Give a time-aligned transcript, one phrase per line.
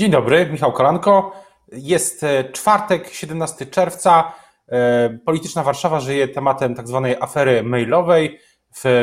[0.00, 1.32] Dzień dobry, Michał Kolanko.
[1.72, 4.32] Jest e, czwartek, 17 czerwca.
[4.68, 8.38] E, polityczna Warszawa żyje tematem tak zwanej afery mailowej.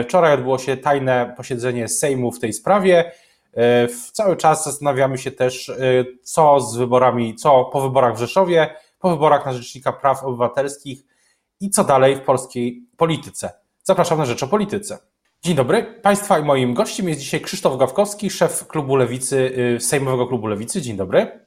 [0.03, 3.11] Wczoraj odbyło się tajne posiedzenie Sejmu w tej sprawie.
[3.53, 5.71] E, cały czas zastanawiamy się też,
[6.23, 11.03] co z wyborami, co po wyborach w Rzeszowie, po wyborach na Rzecznika Praw Obywatelskich
[11.59, 13.51] i co dalej w polskiej polityce.
[13.83, 14.97] Zapraszam na Rzecz o Polityce.
[15.43, 15.83] Dzień dobry.
[16.01, 20.81] Państwa i moim gościem jest dzisiaj Krzysztof Gawkowski, szef klubu Lewicy, y, Sejmowego Klubu Lewicy.
[20.81, 21.45] Dzień dobry.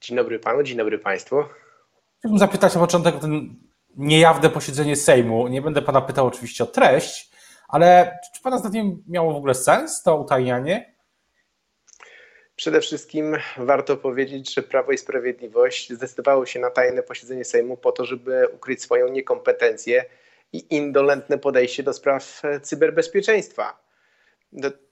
[0.00, 1.44] Dzień dobry panu, dzień dobry państwu.
[2.18, 3.54] Chciałbym zapytać na początek o ten
[3.96, 5.48] niejawne posiedzenie Sejmu.
[5.48, 7.30] Nie będę pana pytał oczywiście o treść,
[7.68, 10.94] ale czy pana zdaniem miało w ogóle sens to utajnianie?
[12.56, 17.92] Przede wszystkim warto powiedzieć, że Prawo i Sprawiedliwość zdecydowało się na tajne posiedzenie Sejmu po
[17.92, 20.04] to, żeby ukryć swoją niekompetencję
[20.52, 23.82] i indolentne podejście do spraw e, cyberbezpieczeństwa.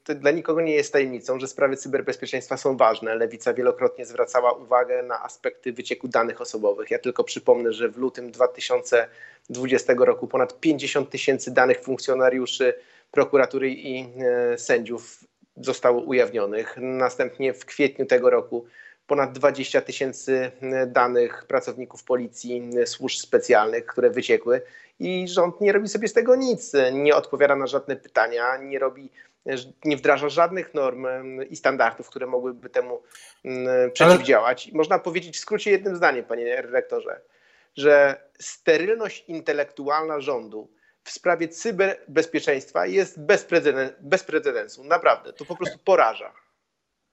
[0.05, 3.15] To dla nikogo nie jest tajemnicą, że sprawy cyberbezpieczeństwa są ważne.
[3.15, 6.91] Lewica wielokrotnie zwracała uwagę na aspekty wycieku danych osobowych.
[6.91, 12.75] Ja tylko przypomnę, że w lutym 2020 roku ponad 50 tysięcy danych funkcjonariuszy
[13.11, 15.25] prokuratury i e, sędziów
[15.57, 16.77] zostało ujawnionych.
[16.81, 18.67] Następnie w kwietniu tego roku
[19.11, 20.51] ponad 20 tysięcy
[20.87, 24.63] danych pracowników policji, służb specjalnych, które wyciekły
[25.01, 29.11] i rząd nie robi sobie z tego nic, nie odpowiada na żadne pytania, nie robi,
[29.85, 31.07] nie wdraża żadnych norm
[31.51, 33.03] i standardów, które mogłyby temu
[33.93, 34.71] przeciwdziałać.
[34.73, 37.21] Można powiedzieć w skrócie jednym zdaniem, panie rektorze,
[37.77, 40.69] że sterylność intelektualna rządu
[41.05, 43.47] w sprawie cyberbezpieczeństwa jest bez,
[44.01, 44.85] bez precedensu.
[44.85, 46.33] Naprawdę, to po prostu poraża.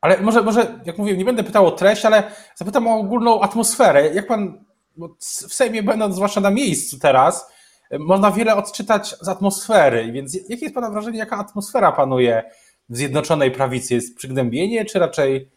[0.01, 4.13] Ale może, może, jak mówię, nie będę pytał o treść, ale zapytam o ogólną atmosferę.
[4.13, 4.65] Jak pan
[5.19, 7.51] w Sejmie, będąc zwłaszcza na miejscu teraz,
[7.91, 12.43] można wiele odczytać z atmosfery, więc jakie jest Pana wrażenie, jaka atmosfera panuje
[12.89, 13.93] w Zjednoczonej Prawicy?
[13.93, 15.49] Jest przygnębienie, czy raczej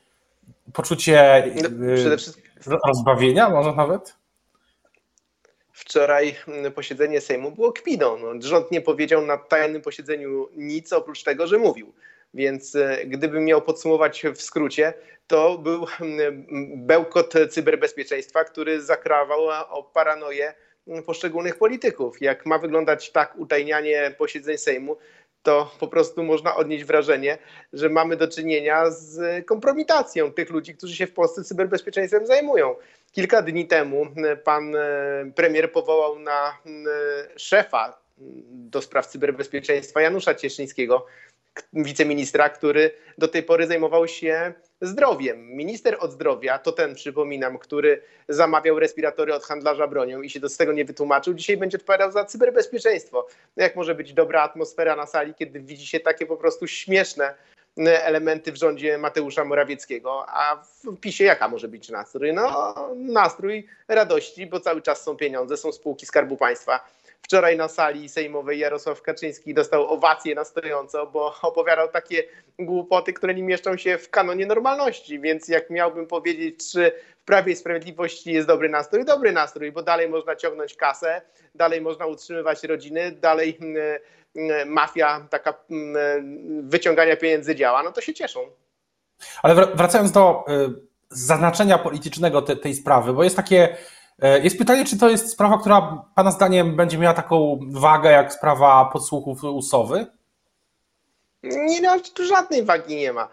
[0.73, 2.45] poczucie no, wszystkim...
[2.87, 4.17] rozbawienia może nawet?
[5.73, 6.37] Wczoraj
[6.75, 8.19] posiedzenie Sejmu było kpiną.
[8.19, 11.93] No, rząd nie powiedział na tajnym posiedzeniu nic oprócz tego, że mówił.
[12.35, 14.95] Więc e, gdybym miał podsumować w skrócie,
[15.27, 15.87] to był
[16.77, 20.55] bełkot cyberbezpieczeństwa, który zakrawał o paranoję
[21.07, 22.21] poszczególnych polityków.
[22.21, 24.97] Jak ma wyglądać tak utajnianie posiedzeń Sejmu,
[25.43, 27.39] to po prostu można odnieść wrażenie,
[27.73, 32.75] że mamy do czynienia z kompromitacją tych ludzi, którzy się w Polsce cyberbezpieczeństwem zajmują.
[33.13, 34.07] Kilka dni temu
[34.45, 36.59] pan e, premier powołał na
[37.37, 38.01] szefa
[38.51, 41.07] do spraw cyberbezpieczeństwa Janusza Cieszyńskiego,
[41.73, 45.57] wiceministra, który do tej pory zajmował się zdrowiem.
[45.57, 50.57] Minister od zdrowia, to ten przypominam, który zamawiał respiratory od handlarza bronią i się z
[50.57, 53.27] tego nie wytłumaczył, dzisiaj będzie odpowiadał za cyberbezpieczeństwo.
[53.57, 57.35] No jak może być dobra atmosfera na sali, kiedy widzi się takie po prostu śmieszne
[57.77, 62.33] elementy w rządzie Mateusza Morawieckiego, a w PiSie jaka może być nastrój?
[62.33, 66.81] No nastrój radości, bo cały czas są pieniądze, są spółki Skarbu Państwa
[67.23, 72.25] Wczoraj na sali sejmowej Jarosław Kaczyński dostał owację na stojąco, bo opowiadał takie
[72.59, 75.21] głupoty, które nie mieszczą się w kanonie normalności.
[75.21, 76.93] Więc jak miałbym powiedzieć, czy
[77.23, 81.23] w Prawie i Sprawiedliwości jest dobry nastrój, dobry nastrój, bo dalej można ciągnąć kasę,
[81.55, 83.77] dalej można utrzymywać rodziny, dalej mm,
[84.37, 88.41] mm, mafia taka mm, wyciągania pieniędzy działa, no to się cieszą.
[89.43, 93.77] Ale wracając do y, zaznaczenia politycznego te, tej sprawy, bo jest takie
[94.43, 98.85] jest pytanie, czy to jest sprawa, która Pana zdaniem będzie miała taką wagę jak sprawa
[98.93, 100.07] podsłuchów usowy?
[101.43, 103.29] Nie, no, tu żadnej wagi nie ma.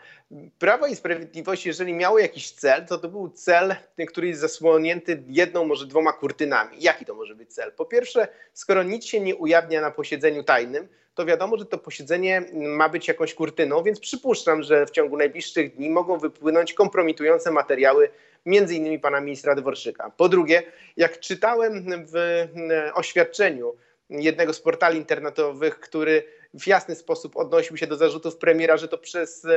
[0.59, 3.75] Prawo i Sprawiedliwość, jeżeli miało jakiś cel, to to był cel,
[4.07, 6.77] który jest zasłonięty jedną, może dwoma kurtynami.
[6.79, 7.71] Jaki to może być cel?
[7.71, 12.43] Po pierwsze, skoro nic się nie ujawnia na posiedzeniu tajnym, to wiadomo, że to posiedzenie
[12.53, 18.09] ma być jakąś kurtyną, więc przypuszczam, że w ciągu najbliższych dni mogą wypłynąć kompromitujące materiały
[18.45, 20.11] między innymi pana ministra Dworczyka.
[20.17, 20.63] Po drugie,
[20.97, 22.47] jak czytałem w
[22.93, 23.75] oświadczeniu
[24.09, 26.23] jednego z portali internetowych, który
[26.53, 29.47] w jasny sposób odnosił się do zarzutów premiera, że to przez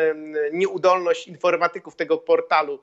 [0.53, 2.83] nieudolność informatyków tego portalu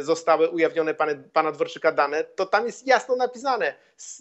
[0.00, 3.74] zostały ujawnione pana, pana Dworczyka dane, to tam jest jasno napisane,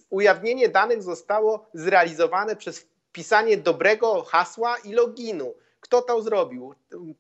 [0.10, 5.54] ujawnienie danych zostało zrealizowane przez wpisanie dobrego hasła i loginu.
[5.80, 6.76] Kto to zrobił?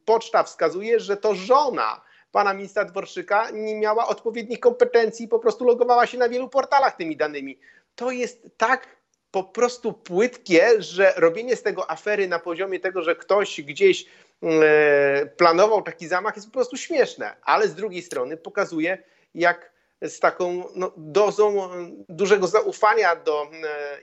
[0.05, 2.01] Poczta wskazuje, że to żona
[2.31, 7.17] pana ministra Dworczyka nie miała odpowiednich kompetencji, po prostu logowała się na wielu portalach tymi
[7.17, 7.59] danymi.
[7.95, 8.87] To jest tak
[9.31, 14.05] po prostu płytkie, że robienie z tego afery na poziomie tego, że ktoś gdzieś
[14.43, 18.97] e, planował taki zamach jest po prostu śmieszne, ale z drugiej strony pokazuje,
[19.35, 21.69] jak z taką no, dozą
[22.09, 23.47] dużego zaufania do e,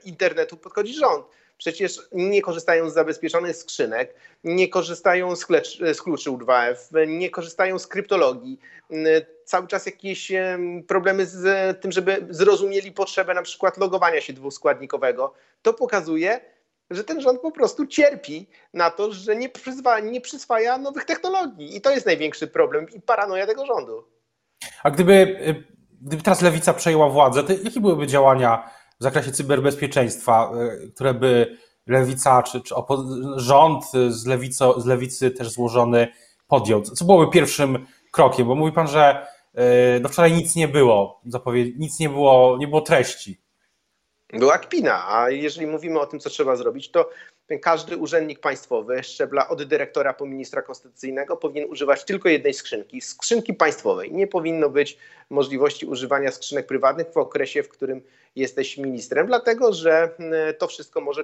[0.05, 1.25] internetu podchodzi rząd.
[1.59, 7.79] Przecież nie korzystają z zabezpieczonych skrzynek, nie korzystają z, klecz, z kluczy U2F, nie korzystają
[7.79, 8.59] z kryptologii.
[9.45, 10.31] Cały czas jakieś
[10.87, 15.33] problemy z tym, żeby zrozumieli potrzebę na przykład logowania się dwuskładnikowego.
[15.61, 16.39] To pokazuje,
[16.89, 21.75] że ten rząd po prostu cierpi na to, że nie, przyzwa, nie przyswaja nowych technologii.
[21.77, 24.03] I to jest największy problem i paranoja tego rządu.
[24.83, 25.39] A gdyby,
[26.01, 30.51] gdyby teraz lewica przejęła władzę, to jakie byłyby działania w zakresie cyberbezpieczeństwa,
[30.85, 31.57] y, które by
[31.87, 32.75] lewica czy, czy
[33.35, 36.07] rząd z, lewico, z lewicy też złożony
[36.47, 36.81] podjął?
[36.81, 38.47] Co byłoby pierwszym krokiem?
[38.47, 39.27] Bo mówi pan, że
[40.01, 41.21] do wczoraj nic nie było,
[41.77, 43.41] nic nie było, nie było treści
[44.33, 47.09] była kpina, a jeżeli mówimy o tym, co trzeba zrobić, to
[47.57, 53.53] każdy urzędnik państwowy, szczebla od dyrektora po ministra konstytucyjnego, powinien używać tylko jednej skrzynki, skrzynki
[53.53, 54.13] państwowej.
[54.13, 54.97] Nie powinno być
[55.29, 58.01] możliwości używania skrzynek prywatnych w okresie, w którym
[58.35, 61.23] jesteś ministrem, dlatego że mm, to wszystko może,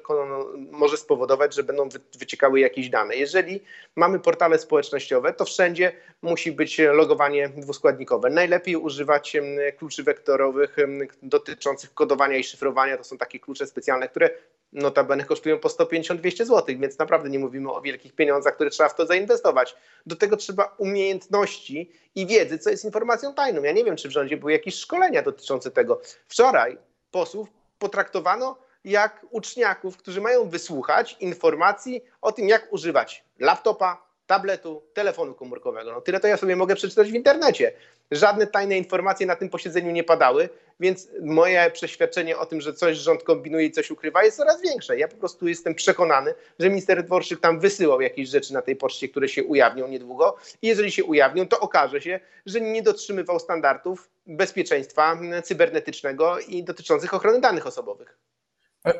[0.71, 1.89] może spowodować, że będą
[2.19, 3.15] wyciekały jakieś dane.
[3.15, 3.63] Jeżeli
[3.95, 5.91] mamy portale społecznościowe, to wszędzie
[6.21, 8.29] musi być logowanie dwuskładnikowe.
[8.29, 12.97] Najlepiej używać mm, kluczy wektorowych mm, dotyczących kodowania i szyfrowania.
[12.97, 14.29] To są takie klucze specjalne, które
[14.75, 18.95] notabene kosztują po 150-200 zł, więc naprawdę nie mówimy o wielkich pieniądzach, które trzeba w
[18.95, 19.75] to zainwestować.
[20.05, 23.63] Do tego trzeba umiejętności i wiedzy, co jest informacją tajną.
[23.63, 26.01] Ja nie wiem, czy w rządzie były jakieś szkolenia dotyczące tego.
[26.27, 26.77] Wczoraj
[27.11, 27.49] posłów
[27.79, 35.91] potraktowano jak uczniaków, którzy mają wysłuchać informacji o tym, jak używać laptopa, tabletu, telefonu komórkowego.
[35.91, 37.71] No tyle to ja sobie mogę przeczytać w internecie.
[38.11, 40.49] Żadne tajne informacje na tym posiedzeniu nie padały,
[40.79, 44.97] więc moje przeświadczenie o tym, że coś rząd kombinuje i coś ukrywa jest coraz większe.
[44.97, 49.09] Ja po prostu jestem przekonany, że minister Dworczyk tam wysyłał jakieś rzeczy na tej poczcie,
[49.09, 54.09] które się ujawnią niedługo i jeżeli się ujawnią, to okaże się, że nie dotrzymywał standardów
[54.27, 58.17] bezpieczeństwa cybernetycznego i dotyczących ochrony danych osobowych.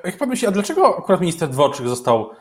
[0.04, 2.36] Jak pan myśli, a dlaczego akurat minister Dworczyk został e,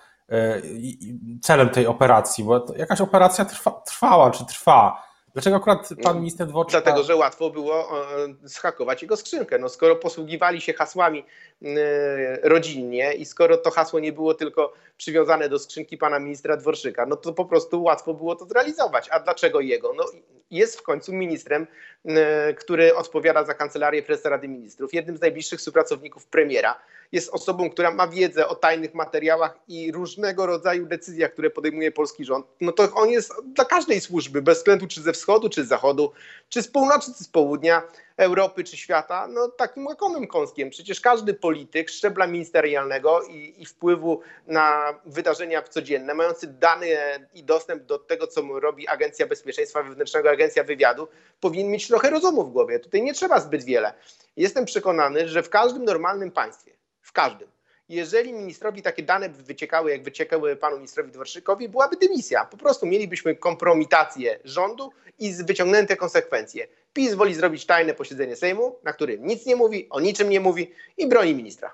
[1.42, 2.44] celem tej operacji?
[2.44, 5.02] Bo jakaś operacja trwa, trwała czy trwa.
[5.34, 6.82] Dlaczego akurat pan minister Dworczyk...
[6.82, 8.00] Dlatego, że łatwo było
[8.44, 9.58] e, schakować jego skrzynkę.
[9.58, 11.24] No, skoro posługiwali się hasłami
[11.64, 17.06] e, rodzinnie i skoro to hasło nie było tylko przywiązane do skrzynki pana ministra Dworczyka,
[17.06, 19.08] no to po prostu łatwo było to zrealizować.
[19.10, 19.92] A dlaczego jego?
[19.96, 20.04] No,
[20.50, 21.66] jest w końcu ministrem,
[22.04, 26.80] e, który odpowiada za kancelarię prezesa Rady Ministrów, jednym z najbliższych współpracowników premiera.
[27.12, 32.24] Jest osobą, która ma wiedzę o tajnych materiałach i różnego rodzaju decyzjach, które podejmuje polski
[32.24, 32.46] rząd.
[32.60, 36.12] No to on jest dla każdej służby, bez względu czy ze wschodu, czy z zachodu,
[36.48, 37.82] czy z północy, czy z południa
[38.16, 40.70] Europy, czy świata, no takim łakomym kąskiem.
[40.70, 46.86] Przecież każdy polityk szczebla ministerialnego i, i wpływu na wydarzenia codzienne, mający dane
[47.34, 51.08] i dostęp do tego, co robi Agencja Bezpieczeństwa Wewnętrznego, Agencja Wywiadu,
[51.40, 52.78] powinien mieć trochę rozumu w głowie.
[52.78, 53.94] Tutaj nie trzeba zbyt wiele.
[54.36, 56.72] Jestem przekonany, że w każdym normalnym państwie,
[57.02, 57.48] w każdym,
[57.88, 62.44] jeżeli ministrowi takie dane wyciekały, jak wyciekały panu ministrowi Dworczykowi, byłaby dymisja.
[62.44, 66.66] Po prostu mielibyśmy kompromitację rządu i wyciągnięte konsekwencje.
[66.92, 70.72] PiS woli zrobić tajne posiedzenie Sejmu, na którym nic nie mówi, o niczym nie mówi
[70.96, 71.72] i broni ministra.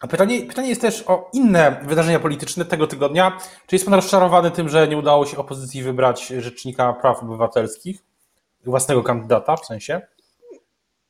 [0.00, 3.38] A pytanie, pytanie jest też o inne wydarzenia polityczne tego tygodnia.
[3.66, 8.02] Czy jest pan rozczarowany tym, że nie udało się opozycji wybrać rzecznika praw obywatelskich,
[8.64, 10.00] własnego kandydata w sensie?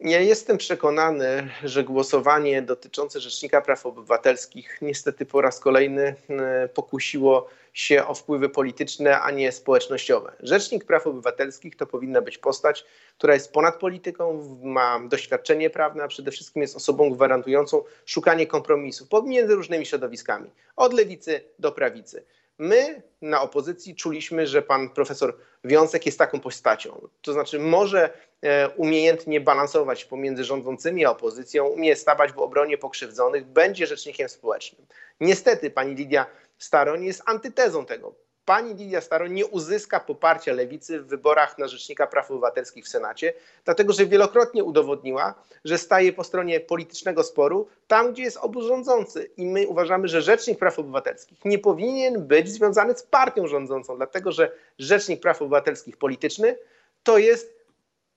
[0.00, 7.48] Ja jestem przekonany, że głosowanie dotyczące Rzecznika Praw Obywatelskich niestety po raz kolejny e, pokusiło
[7.72, 10.32] się o wpływy polityczne, a nie społecznościowe.
[10.40, 12.84] Rzecznik Praw Obywatelskich to powinna być postać,
[13.18, 19.06] która jest ponad polityką, ma doświadczenie prawne, a przede wszystkim jest osobą gwarantującą szukanie kompromisu
[19.06, 22.24] pomiędzy różnymi środowiskami, od lewicy do prawicy.
[22.58, 27.08] My na opozycji czuliśmy, że pan profesor Wiącek jest taką postacią.
[27.22, 28.10] To znaczy może
[28.42, 34.86] e, umiejętnie balansować pomiędzy rządzącymi a opozycją, umie stawać w obronie pokrzywdzonych, będzie rzecznikiem społecznym.
[35.20, 36.26] Niestety pani Lidia
[36.58, 42.06] Staroń jest antytezą tego pani Lidia Staroń nie uzyska poparcia lewicy w wyborach na Rzecznika
[42.06, 43.32] Praw Obywatelskich w Senacie,
[43.64, 45.34] dlatego że wielokrotnie udowodniła,
[45.64, 49.30] że staje po stronie politycznego sporu tam, gdzie jest obóz rządzący.
[49.36, 54.32] I my uważamy, że Rzecznik Praw Obywatelskich nie powinien być związany z partią rządzącą, dlatego
[54.32, 56.58] że Rzecznik Praw Obywatelskich polityczny
[57.02, 57.56] to jest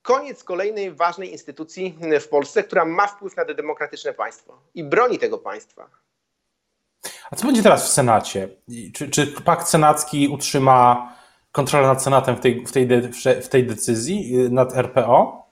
[0.01, 5.37] koniec kolejnej ważnej instytucji w Polsce, która ma wpływ na demokratyczne państwo i broni tego
[5.37, 5.89] państwa.
[7.31, 8.49] A co będzie teraz w Senacie?
[8.93, 11.13] Czy, czy pakt senacki utrzyma
[11.51, 12.87] kontrolę nad Senatem w tej, w tej,
[13.41, 15.49] w tej decyzji y, nad RPO?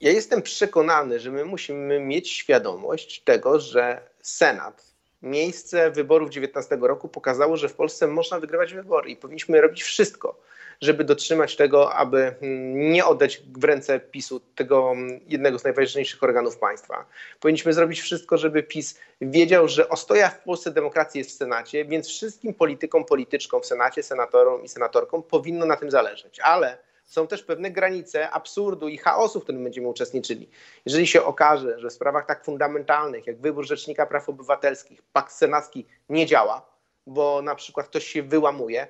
[0.00, 7.08] Ja jestem przekonany, że my musimy mieć świadomość tego, że Senat Miejsce wyborów 19 roku
[7.08, 10.40] pokazało, że w Polsce można wygrywać wybory i powinniśmy robić wszystko,
[10.80, 16.22] żeby dotrzymać tego, aby mm, nie oddać w ręce PiSu tego mm, jednego z najważniejszych
[16.22, 17.06] organów państwa.
[17.40, 22.08] Powinniśmy zrobić wszystko, żeby PiS wiedział, że ostoja w Polsce demokracji jest w Senacie, więc
[22.08, 26.40] wszystkim politykom, polityczkom w Senacie, senatorom i senatorkom powinno na tym zależeć.
[26.40, 30.50] Ale są też pewne granice absurdu i chaosu, w którym będziemy uczestniczyli.
[30.86, 35.86] Jeżeli się okaże, że w sprawach tak fundamentalnych jak wybór Rzecznika Praw Obywatelskich pakt senacki
[36.08, 36.66] nie działa,
[37.06, 38.86] bo na przykład ktoś się wyłamuje,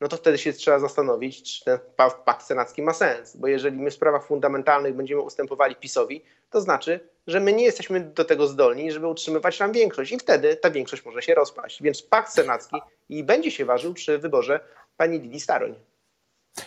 [0.00, 1.78] no to wtedy się trzeba zastanowić, czy ten
[2.24, 3.36] pakt senacki ma sens.
[3.36, 8.00] Bo jeżeli my w sprawach fundamentalnych będziemy ustępowali PiSowi, to znaczy, że my nie jesteśmy
[8.00, 11.82] do tego zdolni, żeby utrzymywać tam większość i wtedy ta większość może się rozpaść.
[11.82, 12.76] Więc pakt senacki
[13.08, 14.60] i będzie się ważył przy wyborze
[14.96, 15.74] pani Lili Staroń.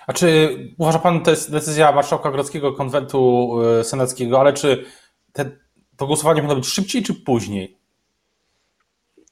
[0.08, 4.86] A czy uważa Pan, to jest decyzja marszałka Grodzkiego Konwentu e, Senackiego, ale czy
[5.34, 5.52] te,
[5.98, 7.78] to głosowanie powinno być szybciej czy później?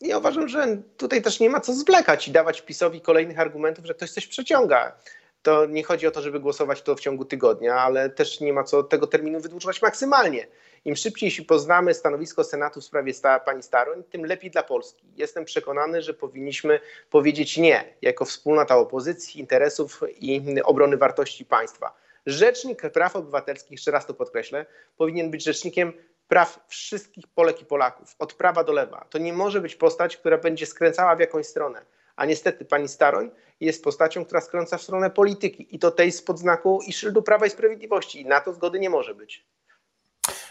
[0.02, 3.94] Ja uważam, że tutaj też nie ma co zwlekać i dawać PiSowi kolejnych argumentów, że
[3.94, 4.96] ktoś coś przeciąga.
[5.42, 8.64] To nie chodzi o to, żeby głosować to w ciągu tygodnia, ale też nie ma
[8.64, 10.48] co tego terminu wydłużać maksymalnie.
[10.86, 15.08] Im szybciej się poznamy stanowisko Senatu w sprawie sta, pani Staroń, tym lepiej dla Polski.
[15.16, 16.80] Jestem przekonany, że powinniśmy
[17.10, 21.94] powiedzieć nie jako wspólnota opozycji, interesów i obrony wartości państwa.
[22.26, 24.66] Rzecznik Praw Obywatelskich, jeszcze raz to podkreślę,
[24.98, 25.94] powinien być rzecznikiem
[26.28, 29.06] praw wszystkich Polek i Polaków, od prawa do lewa.
[29.10, 31.86] To nie może być postać, która będzie skręcała w jakąś stronę.
[32.22, 36.40] A niestety pani Staroń jest postacią, która skręca w stronę polityki i to tej spod
[36.40, 38.22] znaku i szyldu Prawa i Sprawiedliwości.
[38.22, 39.46] I na to zgody nie może być.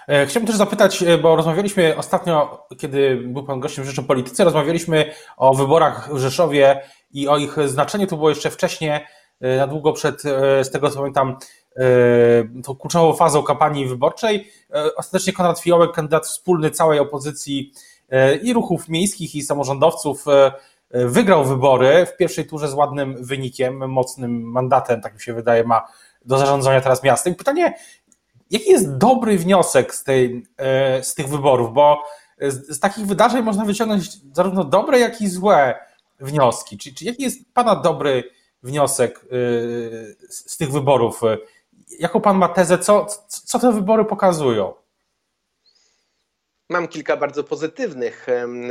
[0.08, 5.14] E, chciałbym też zapytać, e, bo rozmawialiśmy ostatnio, kiedy był Pan gościem Rzeczy Polityce, rozmawialiśmy
[5.36, 8.06] o wyborach w Rzeszowie i o ich znaczeniu.
[8.06, 8.90] To było jeszcze wcześniej,
[9.40, 10.22] e, na długo przed,
[10.62, 11.36] z tego co pamiętam,
[12.64, 14.50] tą kluczową fazą kampanii wyborczej.
[14.96, 17.72] Ostatecznie Konrad Fiołek, kandydat wspólny całej opozycji
[18.42, 20.24] i ruchów miejskich, i samorządowców,
[20.90, 25.86] wygrał wybory w pierwszej turze z ładnym wynikiem, mocnym mandatem, tak mi się wydaje, ma
[26.24, 27.34] do zarządzania teraz miastem.
[27.34, 27.74] Pytanie,
[28.50, 31.72] Jaki jest dobry wniosek z, tej, e, z tych wyborów?
[31.72, 32.02] Bo
[32.40, 35.78] z, z takich wydarzeń można wyciągnąć zarówno dobre, jak i złe
[36.20, 36.78] wnioski.
[36.78, 38.24] Czy, czy jaki jest Pana dobry
[38.62, 39.28] wniosek e,
[40.28, 41.20] z, z tych wyborów?
[41.98, 42.78] Jaką Pan ma tezę?
[42.78, 44.72] Co, co te wybory pokazują?
[46.70, 48.26] Mam kilka bardzo pozytywnych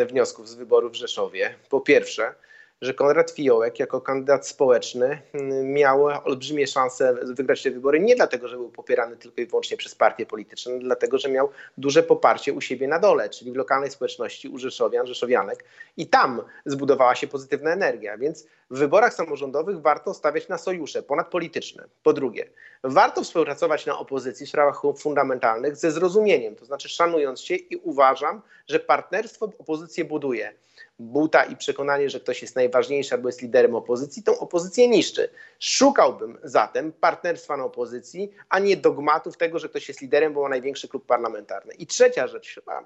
[0.08, 1.56] wniosków z wyborów w Rzeszowie.
[1.70, 2.34] Po pierwsze,
[2.82, 8.48] że Konrad Fiołek jako kandydat społeczny mm, miał olbrzymie szanse wygrać te wybory nie dlatego,
[8.48, 12.62] że był popierany tylko i wyłącznie przez partie polityczne, dlatego, że miał duże poparcie u
[12.62, 15.66] siebie na dole, czyli w lokalnej społeczności u Rzeszowian, Rzeszowianek
[15.98, 21.84] i tam zbudowała się pozytywna energia, więc w wyborach samorządowych warto stawiać na sojusze ponadpolityczne.
[22.04, 22.50] Po drugie,
[22.84, 28.42] warto współpracować na opozycji w sprawach fundamentalnych ze zrozumieniem, to znaczy szanując się i uważam,
[28.68, 30.54] że partnerstwo opozycję buduje
[31.00, 35.30] buta i przekonanie, że ktoś jest najważniejszy albo jest liderem opozycji, tą opozycję niszczy.
[35.60, 40.50] Szukałbym zatem partnerstwa na opozycji, a nie dogmatów tego, że ktoś jest liderem, bo ma
[40.50, 41.74] największy klub parlamentarny.
[41.74, 42.86] I trzecia rzecz, chyba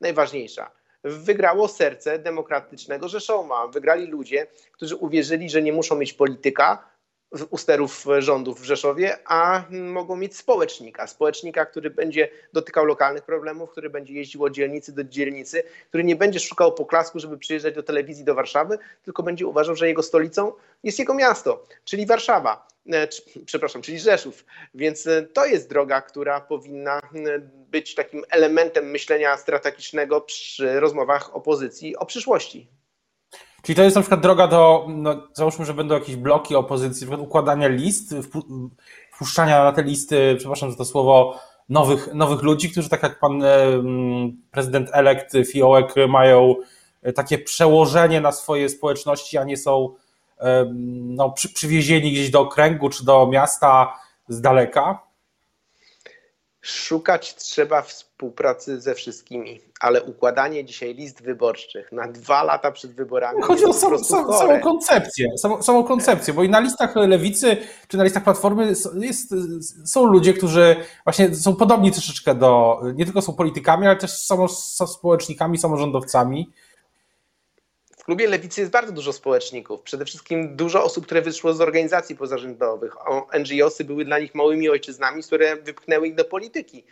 [0.00, 0.70] najważniejsza.
[1.04, 3.66] Wygrało serce demokratycznego Rzeszowa.
[3.66, 6.91] Wygrali ludzie, którzy uwierzyli, że nie muszą mieć polityka,
[7.50, 11.06] usterów rządów w Rzeszowie, a mogą mieć społecznika.
[11.06, 16.16] Społecznika, który będzie dotykał lokalnych problemów, który będzie jeździł od dzielnicy do dzielnicy, który nie
[16.16, 20.52] będzie szukał poklasku, żeby przyjeżdżać do telewizji do Warszawy, tylko będzie uważał, że jego stolicą
[20.82, 22.66] jest jego miasto, czyli Warszawa.
[22.92, 23.08] E,
[23.46, 24.44] przepraszam, czyli Rzeszów.
[24.74, 27.00] Więc e, to jest droga, która powinna
[27.70, 32.68] być takim elementem myślenia strategicznego przy rozmowach opozycji o przyszłości.
[33.62, 37.16] Czyli to jest na przykład droga do, no, załóżmy, że będą jakieś bloki opozycji, na
[37.16, 38.14] układania list,
[39.12, 43.42] wpuszczania na te listy, przepraszam za to słowo, nowych, nowych ludzi, którzy tak jak pan
[44.50, 46.54] prezydent elekt Fiołek mają
[47.02, 49.94] e, takie przełożenie na swoje społeczności, a nie są
[50.94, 55.02] no, przy, przywiezieni gdzieś do okręgu czy do miasta z daleka?
[56.60, 63.42] Szukać trzeba współpracy ze wszystkimi, ale układanie dzisiaj list wyborczych na dwa lata przed wyborami.
[63.42, 67.56] Chodzi o sam, sam, samą koncepcję, samą, samą, koncepcję, bo i na listach lewicy
[67.88, 69.34] czy na listach platformy jest,
[69.84, 74.48] są ludzie, którzy właśnie są podobni troszeczkę do, nie tylko są politykami, ale też są,
[74.48, 76.52] są społecznikami, samorządowcami
[78.02, 79.82] w klubie Lewicy jest bardzo dużo społeczników.
[79.82, 82.94] Przede wszystkim dużo osób, które wyszło z organizacji pozarządowych.
[83.38, 86.84] NGOsy były dla nich małymi ojczyznami, które wypchnęły ich do polityki.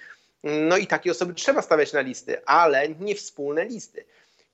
[0.44, 4.04] No i takie osoby trzeba stawiać na listy, ale nie wspólne listy.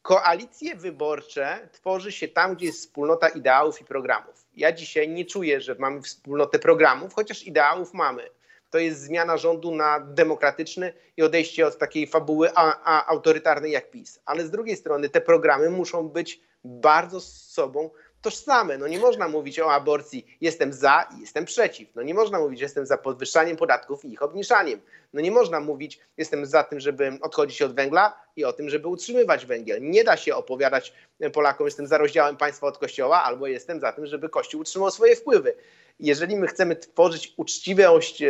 [0.02, 4.46] Koalicje wyborcze tworzy się tam, gdzie jest wspólnota ideałów i programów.
[4.56, 8.30] Ja dzisiaj nie czuję, że mamy wspólnotę programów, chociaż ideałów mamy.
[8.70, 13.90] to jest zmiana rządu na demokratyczny i odejście od takiej fabuły a, a autorytarnej jak
[13.90, 14.20] PiS.
[14.24, 17.90] Ale z drugiej strony te programy muszą być bardzo z sobą
[18.22, 18.78] tożsame.
[18.78, 21.88] No nie można mówić o aborcji jestem za i jestem przeciw.
[21.94, 24.80] No nie można mówić jestem za podwyższaniem podatków i ich obniżaniem.
[25.12, 28.88] No nie można mówić jestem za tym, żeby odchodzić od węgla i o tym, żeby
[28.88, 29.82] utrzymywać węgiel.
[29.82, 30.92] Nie da się opowiadać
[31.32, 35.16] Polakom jestem za rozdziałem państwa od kościoła albo jestem za tym, żeby kościół utrzymał swoje
[35.16, 35.54] wpływy.
[36.00, 38.20] Jeżeli my chcemy tworzyć uczciwość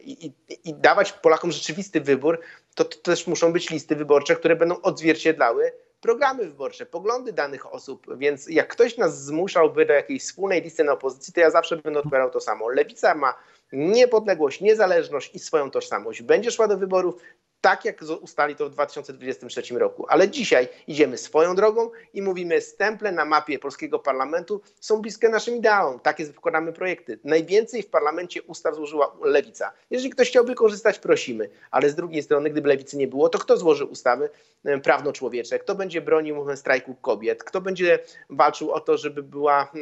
[0.00, 0.32] i, i,
[0.64, 2.40] i dawać Polakom rzeczywisty wybór,
[2.74, 8.18] to, to też muszą być listy wyborcze, które będą odzwierciedlały programy wyborcze, poglądy danych osób,
[8.18, 11.98] więc jak ktoś nas zmuszałby do jakiejś wspólnej listy na opozycji, to ja zawsze będę
[11.98, 12.68] odpowiadał to samo.
[12.68, 13.34] Lewica ma
[13.72, 16.22] niepodległość, niezależność i swoją tożsamość.
[16.22, 17.22] Będzie szła do wyborów,
[17.60, 20.06] tak jak ustali to w 2023 roku.
[20.08, 25.56] Ale dzisiaj idziemy swoją drogą i mówimy, stemple na mapie polskiego parlamentu są bliskie naszym
[25.56, 26.00] ideałom.
[26.00, 27.18] Takie wkładamy projekty.
[27.24, 29.72] Najwięcej w parlamencie ustaw złożyła lewica.
[29.90, 31.50] Jeżeli ktoś chciałby korzystać, prosimy.
[31.70, 34.30] Ale z drugiej strony, gdyby lewicy nie było, to kto złoży ustawy
[34.82, 35.58] prawno-człowiecze?
[35.58, 37.44] Kto będzie bronił strajku kobiet?
[37.44, 37.98] Kto będzie
[38.30, 39.72] walczył o to, żeby była,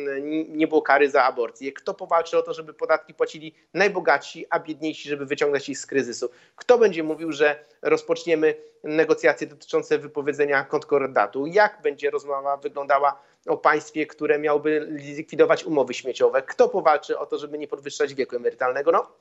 [0.49, 1.73] nie było kary za aborcję?
[1.73, 6.31] Kto powalczy o to, żeby podatki płacili najbogatsi, a biedniejsi, żeby wyciągnąć ich z kryzysu?
[6.57, 8.55] Kto będzie mówił, że rozpoczniemy
[8.85, 11.47] negocjacje dotyczące wypowiedzenia konkordatu.
[11.47, 16.43] Jak będzie rozmowa wyglądała o państwie, które miałoby likwidować umowy śmieciowe?
[16.43, 18.93] Kto powalczy o to, żeby nie podwyższać wieku emerytalnego?
[18.93, 19.13] No,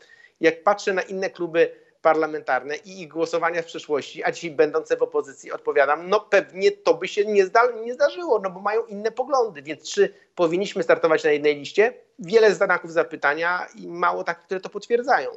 [0.42, 1.72] jak patrzę na inne kluby
[2.02, 6.94] parlamentarne i ich głosowania w przeszłości, a dzisiaj będące w opozycji, odpowiadam, no pewnie to
[6.94, 11.24] by się nie, zda, nie zdarzyło, no bo mają inne poglądy, więc czy powinniśmy startować
[11.24, 11.94] na jednej liście?
[12.20, 15.30] Wiele znaków zapytania i mało takich, które to potwierdzają.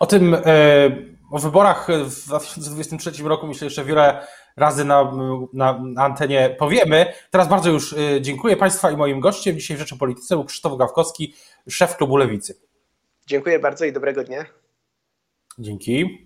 [0.00, 0.40] O tym, e,
[1.30, 5.12] o wyborach w 2023 roku myślę jeszcze wiele razy na,
[5.52, 7.12] na, na antenie powiemy.
[7.30, 10.78] Teraz bardzo już e, dziękuję Państwa i moim gościem dzisiaj w Rzeczy Polityce był Krzysztof
[10.78, 11.34] Gawkowski,
[11.68, 12.60] szef klubu Lewicy.
[13.26, 14.44] Dziękuję bardzo i dobrego dnia.
[15.58, 16.25] Dzięki.